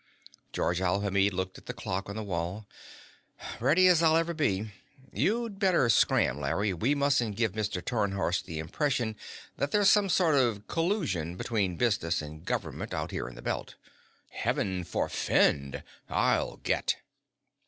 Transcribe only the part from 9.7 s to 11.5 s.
some sort of collusion